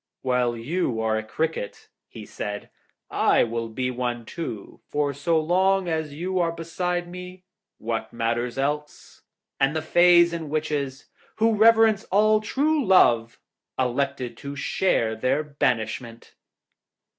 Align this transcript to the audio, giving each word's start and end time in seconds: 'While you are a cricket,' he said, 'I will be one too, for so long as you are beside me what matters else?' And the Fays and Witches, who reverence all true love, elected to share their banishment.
'While 0.23 0.57
you 0.57 0.99
are 0.99 1.15
a 1.15 1.23
cricket,' 1.23 1.89
he 2.07 2.25
said, 2.25 2.71
'I 3.11 3.43
will 3.43 3.69
be 3.69 3.91
one 3.91 4.25
too, 4.25 4.81
for 4.89 5.13
so 5.13 5.39
long 5.39 5.87
as 5.87 6.11
you 6.15 6.39
are 6.39 6.51
beside 6.51 7.07
me 7.07 7.43
what 7.77 8.11
matters 8.11 8.57
else?' 8.57 9.21
And 9.59 9.75
the 9.75 9.81
Fays 9.83 10.33
and 10.33 10.49
Witches, 10.49 11.07
who 11.35 11.53
reverence 11.53 12.03
all 12.05 12.41
true 12.41 12.83
love, 12.83 13.39
elected 13.77 14.37
to 14.37 14.55
share 14.55 15.15
their 15.15 15.43
banishment. 15.43 16.33